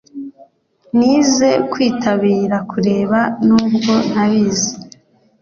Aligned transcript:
Nize 0.97 1.49
kwitabira 1.71 2.57
kureba 2.71 3.19
nubwo 3.47 3.93
ntabizi 4.09 4.73